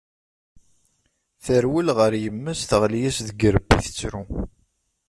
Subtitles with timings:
[1.45, 4.23] Terwel ɣer yemma-s teɣli-as deg yirebbi tettru.